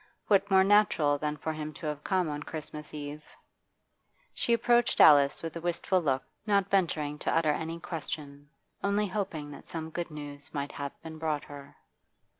What 0.25 0.49
more 0.49 0.63
natural 0.63 1.19
than 1.19 1.37
for 1.37 1.53
him 1.53 1.73
to 1.73 1.85
have 1.85 2.03
come 2.03 2.27
on 2.27 2.41
Christmas 2.41 2.91
Eve? 2.91 3.23
She 4.33 4.51
approached 4.51 4.99
Alice 4.99 5.43
with 5.43 5.55
a 5.55 5.61
wistful 5.61 6.01
look, 6.01 6.23
not 6.47 6.71
venturing 6.71 7.19
to 7.19 7.31
utter 7.31 7.51
any 7.51 7.79
question, 7.79 8.49
only 8.83 9.05
hoping 9.05 9.51
that 9.51 9.67
some 9.67 9.91
good 9.91 10.09
news 10.09 10.51
might 10.55 10.71
have 10.71 10.99
been 11.03 11.19
brought 11.19 11.43
her. 11.43 11.75